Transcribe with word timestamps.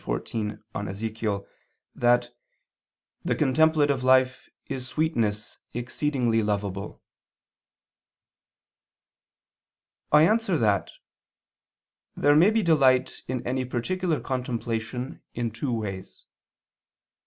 xiv 0.03 0.33
in 0.33 0.57
Ezech.) 0.87 1.45
that 1.93 2.31
"the 3.23 3.35
contemplative 3.35 4.03
life 4.03 4.49
is 4.65 4.87
sweetness 4.87 5.59
exceedingly 5.75 6.41
lovable." 6.41 7.03
I 10.11 10.23
answer 10.23 10.57
that, 10.57 10.89
There 12.17 12.35
may 12.35 12.49
be 12.49 12.63
delight 12.63 13.21
in 13.27 13.45
any 13.45 13.63
particular 13.63 14.19
contemplation 14.19 15.21
in 15.35 15.51
two 15.51 15.71
ways. 15.71 16.25